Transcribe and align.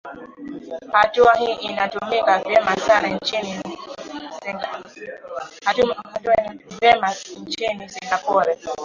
Hatua 0.91 1.33
hii 1.35 1.53
inatumika 1.53 2.39
vyema 2.39 2.75
sana 2.77 3.07
nchini 3.07 3.61
Singapore 7.89 8.57